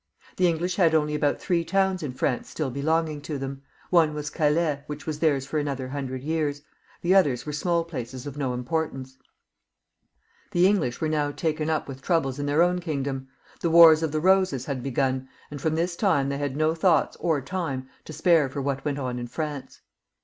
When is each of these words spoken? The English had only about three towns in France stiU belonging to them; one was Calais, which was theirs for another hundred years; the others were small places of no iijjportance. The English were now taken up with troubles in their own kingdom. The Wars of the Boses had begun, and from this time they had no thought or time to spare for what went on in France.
The 0.37 0.47
English 0.47 0.77
had 0.77 0.95
only 0.95 1.13
about 1.13 1.39
three 1.39 1.63
towns 1.63 2.01
in 2.01 2.13
France 2.13 2.51
stiU 2.51 2.73
belonging 2.73 3.21
to 3.21 3.37
them; 3.37 3.61
one 3.91 4.15
was 4.15 4.31
Calais, 4.31 4.81
which 4.87 5.05
was 5.05 5.19
theirs 5.19 5.45
for 5.45 5.59
another 5.59 5.89
hundred 5.89 6.23
years; 6.23 6.63
the 7.03 7.13
others 7.13 7.45
were 7.45 7.53
small 7.53 7.83
places 7.83 8.25
of 8.25 8.35
no 8.35 8.49
iijjportance. 8.57 9.17
The 10.53 10.65
English 10.65 11.01
were 11.01 11.07
now 11.07 11.29
taken 11.29 11.69
up 11.69 11.87
with 11.87 12.01
troubles 12.01 12.39
in 12.39 12.47
their 12.47 12.63
own 12.63 12.79
kingdom. 12.79 13.27
The 13.59 13.69
Wars 13.69 14.01
of 14.01 14.11
the 14.11 14.19
Boses 14.19 14.65
had 14.65 14.81
begun, 14.81 15.29
and 15.51 15.61
from 15.61 15.75
this 15.75 15.95
time 15.95 16.29
they 16.29 16.39
had 16.39 16.57
no 16.57 16.73
thought 16.73 17.15
or 17.19 17.39
time 17.39 17.87
to 18.05 18.11
spare 18.11 18.49
for 18.49 18.59
what 18.59 18.83
went 18.83 18.97
on 18.97 19.19
in 19.19 19.27
France. 19.27 19.81